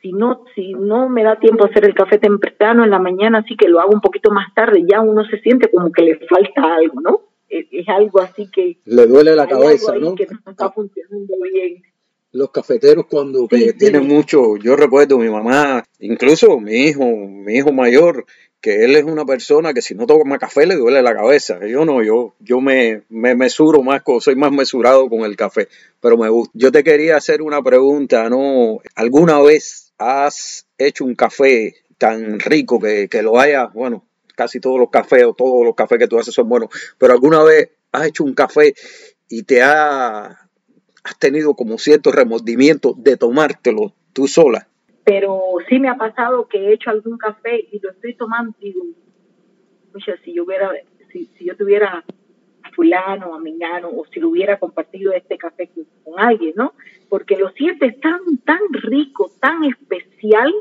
si 0.00 0.12
no, 0.12 0.44
si 0.54 0.72
no 0.72 1.08
me 1.08 1.24
da 1.24 1.40
tiempo 1.40 1.66
hacer 1.66 1.84
el 1.84 1.94
café 1.94 2.18
temprano 2.18 2.84
en 2.84 2.90
la 2.90 3.00
mañana, 3.00 3.38
así 3.38 3.56
que 3.56 3.68
lo 3.68 3.80
hago 3.80 3.90
un 3.92 4.00
poquito 4.00 4.30
más 4.30 4.54
tarde, 4.54 4.84
ya 4.88 5.00
uno 5.00 5.24
se 5.24 5.40
siente 5.40 5.68
como 5.68 5.90
que 5.90 6.02
le 6.02 6.18
falta 6.28 6.76
algo, 6.76 7.00
¿no? 7.00 7.20
Es, 7.48 7.88
algo 7.88 8.20
así 8.20 8.48
que... 8.48 8.78
Le 8.84 9.08
duele 9.08 9.34
la 9.34 9.48
cabeza, 9.48 9.96
¿no? 9.96 10.14
Que 10.14 10.26
no 10.26 10.52
está 10.52 10.70
funcionando 10.70 11.34
bien 11.52 11.82
los 12.32 12.50
cafeteros 12.52 13.06
cuando 13.06 13.48
tienen 13.48 14.06
mucho, 14.06 14.56
yo 14.56 14.76
recuerdo 14.76 15.18
mi 15.18 15.28
mamá, 15.28 15.84
incluso 15.98 16.60
mi 16.60 16.84
hijo, 16.84 17.04
mi 17.04 17.54
hijo 17.54 17.72
mayor, 17.72 18.24
que 18.60 18.84
él 18.84 18.96
es 18.96 19.04
una 19.04 19.24
persona 19.24 19.72
que 19.72 19.82
si 19.82 19.94
no 19.94 20.06
toma 20.06 20.38
café 20.38 20.66
le 20.66 20.76
duele 20.76 21.02
la 21.02 21.14
cabeza. 21.14 21.58
Yo 21.66 21.84
no, 21.84 22.02
yo, 22.02 22.34
yo 22.40 22.60
me, 22.60 23.02
me 23.08 23.34
mesuro 23.34 23.82
más, 23.82 24.02
soy 24.20 24.36
más 24.36 24.52
mesurado 24.52 25.08
con 25.08 25.20
el 25.20 25.36
café, 25.36 25.68
pero 26.00 26.16
me 26.16 26.28
gusta. 26.28 26.52
Yo 26.54 26.70
te 26.70 26.84
quería 26.84 27.16
hacer 27.16 27.42
una 27.42 27.62
pregunta, 27.62 28.28
¿no? 28.28 28.80
¿Alguna 28.94 29.40
vez 29.40 29.92
has 29.98 30.66
hecho 30.78 31.04
un 31.04 31.14
café 31.14 31.74
tan 31.98 32.40
rico 32.40 32.78
que, 32.80 33.08
que 33.08 33.22
lo 33.22 33.38
haya, 33.38 33.66
bueno, 33.66 34.06
casi 34.34 34.60
todos 34.60 34.78
los 34.78 34.90
cafés 34.90 35.24
o 35.24 35.34
todos 35.34 35.64
los 35.64 35.74
cafés 35.74 35.98
que 35.98 36.08
tú 36.08 36.18
haces 36.18 36.34
son 36.34 36.48
buenos, 36.48 36.70
pero 36.98 37.12
alguna 37.12 37.42
vez 37.42 37.70
has 37.92 38.06
hecho 38.06 38.24
un 38.24 38.34
café 38.34 38.74
y 39.28 39.42
te 39.42 39.62
ha 39.62 40.48
has 41.02 41.18
tenido 41.18 41.54
como 41.54 41.78
cierto 41.78 42.12
remordimiento 42.12 42.94
de 42.96 43.16
tomártelo 43.16 43.94
tú 44.12 44.28
sola. 44.28 44.68
Pero 45.10 45.56
sí 45.68 45.80
me 45.80 45.88
ha 45.88 45.96
pasado 45.96 46.46
que 46.46 46.56
he 46.56 46.72
hecho 46.72 46.88
algún 46.88 47.18
café 47.18 47.66
y 47.72 47.80
lo 47.80 47.90
estoy 47.90 48.14
tomando 48.14 48.54
y 48.60 48.72
digo, 48.72 48.84
si 50.22 50.32
yo 50.32 50.44
hubiera, 50.44 50.70
si, 51.10 51.28
yo 51.40 51.56
tuviera 51.56 52.04
a 52.62 52.70
fulano, 52.70 53.34
a 53.34 53.40
mingano, 53.40 53.88
o 53.88 54.06
si 54.06 54.20
lo 54.20 54.28
hubiera 54.28 54.60
compartido 54.60 55.12
este 55.12 55.36
café 55.36 55.68
con, 56.04 56.20
alguien, 56.20 56.52
¿no? 56.54 56.74
Porque 57.08 57.36
lo 57.36 57.50
sientes 57.50 57.98
tan, 57.98 58.20
tan 58.44 58.60
rico, 58.72 59.32
tan 59.40 59.64
especial, 59.64 60.54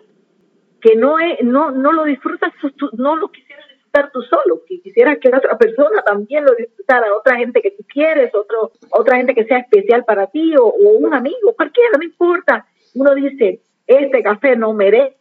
que 0.82 0.96
no, 0.96 1.20
es, 1.20 1.44
no, 1.44 1.70
no 1.70 1.92
lo 1.92 2.06
disfrutas, 2.06 2.52
no 2.94 3.18
lo 3.18 3.32
quisieras 3.32 3.68
estar 3.86 4.12
tú 4.12 4.24
solo, 4.24 4.64
que 4.68 4.82
quisieras 4.82 5.20
que 5.20 5.28
otra 5.28 5.60
persona 5.60 6.02
también 6.02 6.44
lo 6.44 6.56
disfrutara, 6.56 7.16
otra 7.16 7.38
gente 7.38 7.62
que 7.62 7.70
tú 7.70 7.84
quieres, 7.88 8.34
otro, 8.34 8.72
otra 8.90 9.18
gente 9.18 9.36
que 9.36 9.46
sea 9.46 9.60
especial 9.60 10.06
para 10.06 10.26
ti 10.26 10.56
o, 10.58 10.74
un 10.74 11.14
amigo, 11.14 11.54
cualquiera, 11.56 12.00
no 12.00 12.04
importa. 12.04 12.66
Uno 12.96 13.14
dice, 13.14 13.62
este 13.90 14.24
café 14.24 14.56
no 14.56 14.74
merece 14.74 15.18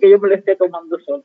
que 0.00 0.10
yo 0.10 0.18
me 0.18 0.28
lo 0.28 0.34
esté 0.34 0.56
tomando 0.56 0.98
solo. 1.00 1.24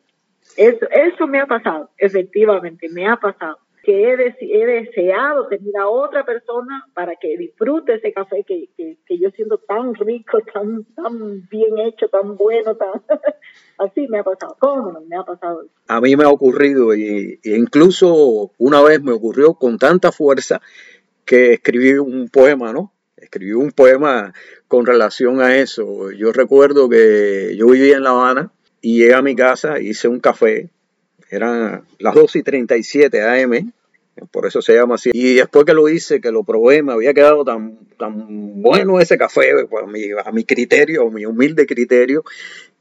Eso, 0.58 0.88
eso 0.90 1.28
me 1.28 1.40
ha 1.40 1.46
pasado, 1.46 1.90
efectivamente, 1.98 2.88
me 2.90 3.08
ha 3.08 3.18
pasado 3.18 3.58
que 3.86 4.14
he, 4.14 4.66
deseado 4.66 5.48
tener 5.48 5.78
a 5.78 5.88
otra 5.88 6.26
persona 6.26 6.88
para 6.96 7.16
que 7.18 7.38
disfrute 7.38 7.94
ese 7.94 8.12
café 8.12 8.44
que, 8.44 8.68
yo 9.10 9.30
siento 9.30 9.60
tan 9.60 9.94
rico, 9.94 10.40
tan, 10.52 10.84
tan 10.96 11.48
bien 11.50 11.78
hecho, 11.78 12.08
tan 12.10 12.36
bueno, 12.36 12.76
tan 12.76 12.90
así 13.78 14.08
me 14.08 14.20
ha 14.20 14.24
pasado. 14.24 14.58
¿Cómo 14.60 14.92
no? 14.92 15.02
Me 15.02 15.16
ha 15.16 15.24
pasado. 15.24 15.68
A 15.88 16.02
mí 16.02 16.16
me 16.16 16.24
ha 16.24 16.30
ocurrido 16.30 16.96
y, 16.96 17.40
incluso 17.44 18.52
una 18.58 18.82
vez 18.82 19.04
me 19.04 19.12
ocurrió 19.12 19.54
con 19.54 19.78
tanta 19.78 20.12
fuerza 20.12 20.62
que 21.24 21.54
escribí 21.54 21.94
un 21.94 22.30
poema, 22.30 22.74
¿no? 22.74 22.92
Escribí 23.18 23.54
un 23.54 23.72
poema 23.72 24.34
con 24.68 24.86
relación 24.86 25.42
a 25.42 25.58
eso. 25.58 26.12
Yo 26.12 26.32
recuerdo 26.32 26.90
que 26.90 27.56
yo 27.58 27.68
vivía 27.68 27.98
en 27.98 28.04
La 28.04 28.12
Habana 28.12 28.52
y 28.82 28.98
llegué 28.98 29.14
a 29.14 29.22
mi 29.22 29.36
casa, 29.36 29.80
hice 29.80 30.08
un 30.08 30.20
café 30.20 30.70
eran 31.30 31.86
las 32.00 32.16
2 32.16 32.36
y 32.38 32.44
37 32.44 33.22
AM, 33.22 33.74
por 34.32 34.46
eso 34.46 34.62
se 34.62 34.74
llama 34.76 34.96
así. 34.96 35.12
Y 35.14 35.36
después 35.36 35.66
que 35.66 35.74
lo 35.74 35.90
hice, 35.90 36.22
que 36.22 36.32
lo 36.32 36.44
probé, 36.44 36.84
me 36.84 36.94
había 36.94 37.14
quedado 37.14 37.44
tan, 37.44 37.78
tan 37.98 38.62
bueno 38.62 39.00
ese 39.00 39.18
café, 39.18 39.66
pues, 39.70 39.84
a, 39.84 39.88
mi, 39.88 40.12
a 40.12 40.32
mi 40.32 40.46
criterio, 40.46 41.08
a 41.08 41.12
mi 41.12 41.26
humilde 41.26 41.66
criterio, 41.66 42.24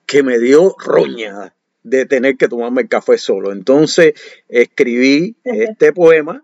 que 0.06 0.22
me 0.22 0.38
dio 0.38 0.76
roña 0.78 1.54
de 1.82 2.06
tener 2.06 2.36
que 2.36 2.48
tomarme 2.48 2.82
el 2.82 2.88
café 2.88 3.18
solo. 3.18 3.52
Entonces 3.52 4.14
escribí 4.48 5.36
este 5.44 5.92
poema 5.92 6.43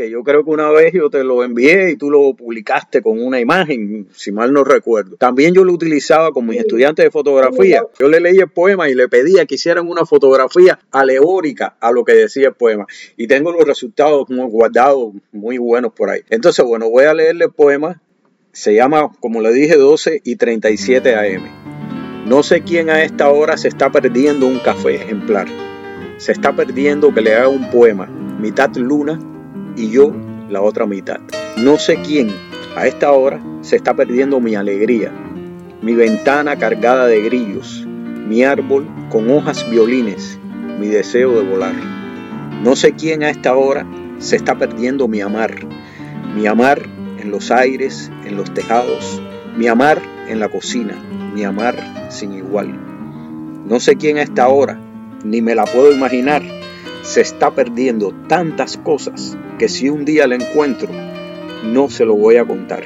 que 0.00 0.08
yo 0.08 0.22
creo 0.24 0.42
que 0.42 0.50
una 0.50 0.70
vez 0.70 0.94
yo 0.94 1.10
te 1.10 1.22
lo 1.22 1.44
envié 1.44 1.90
y 1.90 1.96
tú 1.96 2.10
lo 2.10 2.32
publicaste 2.32 3.02
con 3.02 3.22
una 3.22 3.38
imagen, 3.38 4.08
si 4.14 4.32
mal 4.32 4.50
no 4.50 4.64
recuerdo. 4.64 5.16
También 5.16 5.52
yo 5.52 5.62
lo 5.62 5.74
utilizaba 5.74 6.32
con 6.32 6.46
mis 6.46 6.58
estudiantes 6.58 7.04
de 7.04 7.10
fotografía. 7.10 7.84
Yo 7.98 8.08
le 8.08 8.18
leí 8.18 8.38
el 8.38 8.48
poema 8.48 8.88
y 8.88 8.94
le 8.94 9.08
pedía 9.08 9.44
que 9.44 9.56
hicieran 9.56 9.86
una 9.86 10.06
fotografía 10.06 10.78
alegórica 10.90 11.76
a 11.80 11.92
lo 11.92 12.02
que 12.06 12.14
decía 12.14 12.48
el 12.48 12.54
poema. 12.54 12.86
Y 13.18 13.26
tengo 13.26 13.52
los 13.52 13.66
resultados 13.66 14.26
guardados 14.28 15.12
muy 15.32 15.58
buenos 15.58 15.92
por 15.92 16.08
ahí. 16.08 16.22
Entonces, 16.30 16.64
bueno, 16.64 16.88
voy 16.88 17.04
a 17.04 17.12
leerle 17.12 17.44
el 17.44 17.52
poema. 17.52 18.00
Se 18.52 18.74
llama, 18.74 19.12
como 19.20 19.42
le 19.42 19.52
dije, 19.52 19.76
12 19.76 20.22
y 20.24 20.36
37 20.36 21.14
AM. 21.14 22.24
No 22.26 22.42
sé 22.42 22.62
quién 22.62 22.88
a 22.88 23.04
esta 23.04 23.28
hora 23.28 23.58
se 23.58 23.68
está 23.68 23.92
perdiendo 23.92 24.46
un 24.46 24.60
café 24.60 24.94
ejemplar. 24.94 25.46
Se 26.16 26.32
está 26.32 26.56
perdiendo 26.56 27.12
que 27.12 27.20
le 27.20 27.34
haga 27.34 27.48
un 27.48 27.70
poema, 27.70 28.06
mitad 28.06 28.74
luna, 28.76 29.18
y 29.80 29.90
yo 29.90 30.12
la 30.50 30.60
otra 30.60 30.86
mitad. 30.86 31.20
No 31.56 31.78
sé 31.78 31.98
quién 32.06 32.30
a 32.76 32.86
esta 32.86 33.12
hora 33.12 33.42
se 33.62 33.76
está 33.76 33.94
perdiendo 33.94 34.38
mi 34.38 34.54
alegría, 34.54 35.10
mi 35.80 35.94
ventana 35.94 36.56
cargada 36.56 37.06
de 37.06 37.22
grillos, 37.22 37.86
mi 37.86 38.44
árbol 38.44 38.86
con 39.08 39.30
hojas 39.30 39.68
violines, 39.70 40.38
mi 40.78 40.88
deseo 40.88 41.32
de 41.40 41.48
volar. 41.48 41.74
No 42.62 42.76
sé 42.76 42.92
quién 42.92 43.22
a 43.22 43.30
esta 43.30 43.56
hora 43.56 43.86
se 44.18 44.36
está 44.36 44.56
perdiendo 44.58 45.08
mi 45.08 45.22
amar, 45.22 45.54
mi 46.36 46.46
amar 46.46 46.82
en 47.18 47.30
los 47.30 47.50
aires, 47.50 48.12
en 48.26 48.36
los 48.36 48.52
tejados, 48.52 49.20
mi 49.56 49.66
amar 49.66 50.00
en 50.28 50.40
la 50.40 50.48
cocina, 50.48 50.94
mi 51.34 51.42
amar 51.44 52.08
sin 52.10 52.34
igual. 52.34 52.78
No 53.66 53.80
sé 53.80 53.96
quién 53.96 54.18
a 54.18 54.22
esta 54.22 54.46
hora, 54.48 54.78
ni 55.24 55.40
me 55.40 55.54
la 55.54 55.64
puedo 55.64 55.90
imaginar, 55.90 56.42
se 57.02 57.22
está 57.22 57.54
perdiendo 57.54 58.14
tantas 58.28 58.76
cosas 58.76 59.36
que 59.58 59.68
si 59.68 59.88
un 59.88 60.04
día 60.04 60.26
la 60.26 60.36
encuentro, 60.36 60.90
no 61.64 61.88
se 61.88 62.04
lo 62.04 62.14
voy 62.14 62.36
a 62.36 62.44
contar. 62.44 62.82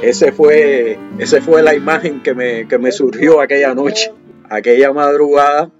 Ese 0.00 0.32
fue, 0.32 0.98
ese 1.18 1.40
fue 1.40 1.62
la 1.62 1.74
imagen 1.74 2.22
que 2.22 2.34
me, 2.34 2.66
que 2.66 2.78
me 2.78 2.90
surgió 2.92 3.40
aquella 3.40 3.74
noche, 3.74 4.12
aquella 4.48 4.92
madrugada, 4.92 5.70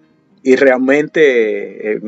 y 0.42 0.56
realmente 0.56 1.92
eh, 1.92 2.00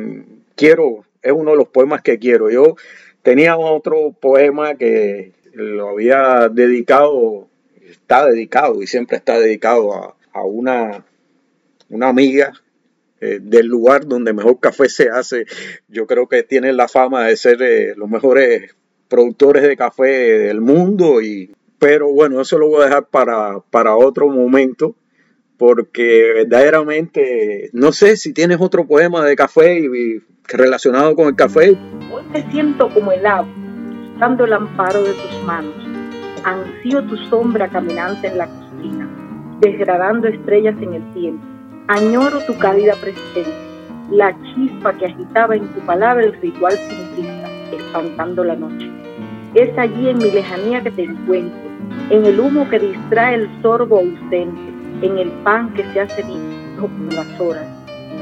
quiero, 0.55 1.05
es 1.23 1.33
uno 1.33 1.53
de 1.53 1.57
los 1.57 1.69
poemas 1.69 2.03
que 2.03 2.19
quiero. 2.19 2.51
Yo 2.51 2.77
tenía 3.23 3.57
otro 3.57 4.13
poema 4.13 4.75
que 4.75 5.33
lo 5.55 5.91
había 5.91 6.49
dedicado, 6.49 7.49
está 7.89 8.27
dedicado 8.27 8.83
y 8.83 8.87
siempre 8.87 9.17
está 9.17 9.39
dedicado 9.39 9.95
a, 9.95 10.15
a 10.33 10.43
una, 10.45 11.05
una 11.89 12.09
amiga 12.09 12.53
eh, 13.25 13.39
del 13.41 13.67
lugar 13.67 14.07
donde 14.07 14.35
mejor 14.35 14.61
café 14.61 14.89
se 14.91 15.09
hace. 15.09 15.47
Yo 15.89 16.07
creo 16.07 16.29
que 16.29 16.43
tienen 16.43 16.77
la 16.77 16.89
fama 16.89 17.25
de 17.25 17.37
ser 17.39 17.63
eh, 17.63 17.95
los 17.97 18.11
mejores 18.11 18.77
productores 19.09 19.63
de 19.63 19.77
café 19.79 20.05
del 20.05 20.61
mundo. 20.61 21.23
Y, 21.23 21.51
pero 21.79 22.13
bueno, 22.13 22.43
eso 22.43 22.59
lo 22.59 22.69
voy 22.69 22.83
a 22.83 22.87
dejar 22.87 23.07
para, 23.07 23.61
para 23.71 23.97
otro 23.97 24.29
momento 24.29 24.95
porque 25.57 26.33
verdaderamente 26.35 27.71
no 27.73 27.93
sé 27.93 28.17
si 28.17 28.35
tienes 28.35 28.61
otro 28.61 28.87
poema 28.87 29.25
de 29.25 29.37
café 29.37 29.89
relacionado 30.49 31.15
con 31.15 31.29
el 31.29 31.37
café. 31.37 31.79
Hoy 32.13 32.25
me 32.31 32.51
siento 32.51 32.93
como 32.93 33.11
el 33.13 33.25
agua, 33.25 33.49
buscando 34.11 34.45
el 34.45 34.53
amparo 34.53 35.03
de 35.03 35.13
tus 35.13 35.43
manos. 35.47 35.75
Ansío 36.45 37.03
tu 37.05 37.17
sombra 37.31 37.71
caminante 37.71 38.27
en 38.27 38.37
la 38.37 38.49
cocina, 38.49 39.09
desgradando 39.61 40.29
estrellas 40.29 40.75
en 40.83 40.93
el 40.93 41.15
tiempo 41.15 41.54
Añoro 41.87 42.41
tu 42.47 42.57
cálida 42.57 42.95
presencia, 42.95 43.53
la 44.11 44.35
chispa 44.43 44.95
que 44.95 45.05
agitaba 45.05 45.55
en 45.55 45.69
tu 45.69 45.81
palabra 45.81 46.25
el 46.25 46.33
ritual 46.41 46.79
simplista, 46.79 47.51
espantando 47.77 48.43
la 48.43 48.57
noche. 48.57 48.91
Es 49.53 49.77
allí 49.77 50.09
en 50.09 50.17
mi 50.17 50.31
lejanía 50.31 50.83
que 50.83 50.91
te 50.93 51.05
encuentro, 51.05 51.61
en 52.09 52.25
el 52.25 52.41
humo 52.41 52.67
que 52.71 52.79
distrae 52.79 53.35
el 53.35 53.51
sorbo 53.61 53.99
ausente, 53.99 54.49
en 55.03 55.19
el 55.19 55.31
pan 55.45 55.75
que 55.75 55.85
se 55.93 56.01
hace 56.01 56.23
visto 56.23 56.81
con 56.81 57.11
las 57.11 57.39
horas 57.39 57.67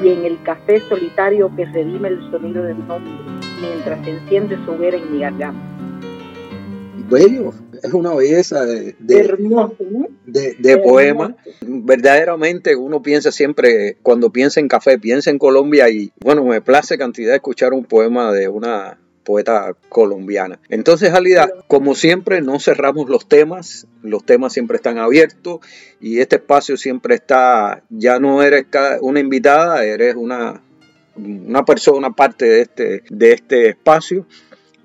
y 0.03 0.09
en 0.09 0.25
el 0.25 0.43
café 0.43 0.81
solitario 0.89 1.49
que 1.55 1.65
redime 1.67 2.09
el 2.09 2.31
sonido 2.33 2.65
del 2.65 2.79
nombre 2.89 3.13
mientras 3.61 4.05
se 4.05 4.11
enciende 4.11 4.59
su 4.65 4.73
hoguera 4.73 4.97
en 4.97 5.13
mi 5.13 5.21
garganta 5.21 5.72
bello, 7.13 7.53
es 7.83 7.93
una 7.93 8.15
belleza 8.15 8.65
de, 8.65 8.97
de, 8.99 10.79
poema. 10.79 11.37
Verdaderamente 11.61 12.75
uno 12.75 13.03
piensa 13.03 13.31
siempre, 13.31 13.97
cuando 14.03 14.31
piensa 14.31 14.59
en 14.61 14.69
café, 14.69 14.99
piensa 14.99 15.31
en 15.31 15.39
Colombia 15.39 15.89
y 15.91 16.13
bueno, 16.21 16.45
me 16.45 16.61
place 16.61 16.99
cantidad 16.99 17.35
escuchar 17.35 17.73
un 17.73 17.85
poema 17.85 18.33
de 18.33 18.49
una 18.49 18.99
poeta 19.23 19.77
colombiana. 19.89 20.59
Entonces, 20.69 21.13
Alida, 21.13 21.49
como 21.69 21.95
siempre, 21.95 22.41
no 22.43 22.59
cerramos 22.59 23.09
los 23.09 23.29
temas, 23.29 23.87
los 24.03 24.25
temas 24.25 24.53
siempre 24.53 24.77
están 24.77 24.99
abiertos 24.99 25.61
y 26.01 26.21
este 26.21 26.37
espacio 26.37 26.77
siempre 26.77 27.15
está, 27.15 27.83
ya 27.91 28.19
no 28.19 28.43
eres 28.43 28.67
una 29.01 29.21
invitada, 29.21 29.85
eres 29.85 30.17
una, 30.17 30.63
una 31.17 31.65
persona 31.65 32.11
parte 32.11 32.47
de 32.47 32.61
este, 32.63 33.03
de 33.09 33.33
este 33.33 33.69
espacio. 33.69 34.27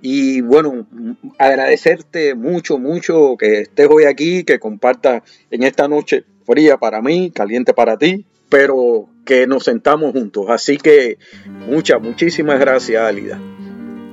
Y 0.01 0.41
bueno, 0.41 0.85
agradecerte 1.39 2.35
mucho, 2.35 2.77
mucho 2.77 3.35
que 3.37 3.61
estés 3.61 3.87
hoy 3.89 4.05
aquí, 4.05 4.43
que 4.43 4.59
compartas 4.59 5.23
en 5.49 5.63
esta 5.63 5.87
noche 5.87 6.23
fría 6.45 6.77
para 6.77 7.01
mí, 7.01 7.31
caliente 7.31 7.73
para 7.73 7.97
ti, 7.97 8.25
pero 8.49 9.07
que 9.25 9.47
nos 9.47 9.63
sentamos 9.63 10.11
juntos. 10.13 10.45
Así 10.49 10.77
que 10.77 11.17
muchas, 11.67 12.01
muchísimas 12.01 12.59
gracias, 12.59 13.01
Alida. 13.01 13.39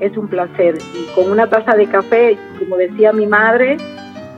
Es 0.01 0.17
un 0.17 0.29
placer. 0.29 0.79
Y 0.95 1.15
con 1.15 1.31
una 1.31 1.49
taza 1.49 1.77
de 1.77 1.87
café, 1.87 2.37
como 2.59 2.77
decía 2.77 3.13
mi 3.13 3.27
madre, 3.27 3.77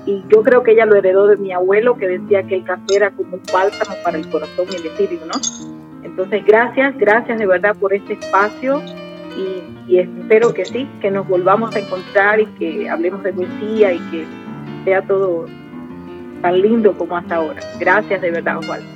y 0.05 0.23
yo 0.29 0.43
creo 0.43 0.63
que 0.63 0.73
ella 0.73 0.85
lo 0.85 0.97
heredó 0.97 1.27
de 1.27 1.37
mi 1.37 1.53
abuelo, 1.53 1.97
que 1.97 2.07
decía 2.07 2.43
que 2.45 2.57
el 2.57 2.65
café 2.65 2.97
era 2.97 3.11
como 3.13 3.37
un 3.37 3.43
bálsamo 3.53 3.97
para 4.05 4.19
el 4.19 4.29
corazón 4.29 4.67
y 4.73 4.77
el 4.77 4.87
espíritu, 4.87 5.25
¿no? 5.27 5.35
Entonces, 6.05 6.45
gracias, 6.45 6.97
gracias 6.99 7.39
de 7.39 7.47
verdad 7.47 7.75
por 7.77 7.93
este 7.93 8.13
espacio 8.15 8.81
y, 9.37 9.99
espero 9.99 10.53
que 10.53 10.65
sí, 10.65 10.89
que 11.01 11.11
nos 11.11 11.29
volvamos 11.29 11.75
a 11.75 11.79
encontrar 11.79 12.41
y 12.41 12.47
que 12.47 12.89
hablemos 12.89 13.23
de 13.23 13.33
poesía 13.33 13.93
y 13.93 13.99
que 14.11 14.27
sea 14.85 15.03
todo 15.07 15.47
tan 16.43 16.61
lindo 16.61 16.97
como 16.97 17.17
hasta 17.17 17.37
ahora. 17.37 17.61
Gracias 17.79 18.21
de 18.21 18.31
verdad, 18.31 18.59
Osvaldo. 18.59 18.87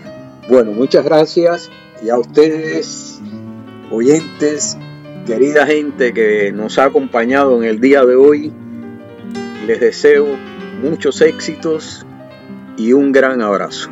Bueno, 0.48 0.72
muchas 0.72 1.04
gracias 1.04 1.70
y 2.02 2.10
a 2.10 2.18
ustedes, 2.18 3.20
oyentes, 3.90 4.76
querida 5.26 5.66
gente 5.66 6.12
que 6.12 6.50
nos 6.52 6.78
ha 6.78 6.84
acompañado 6.84 7.62
en 7.62 7.68
el 7.68 7.80
día 7.80 8.04
de 8.04 8.16
hoy, 8.16 8.52
les 9.66 9.80
deseo 9.80 10.26
muchos 10.82 11.20
éxitos 11.20 12.06
y 12.76 12.92
un 12.92 13.12
gran 13.12 13.42
abrazo. 13.42 13.90